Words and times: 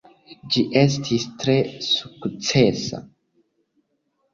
Ĝi 0.55 0.63
estis 0.83 1.27
tre 1.43 1.57
sukcesa. 1.91 3.07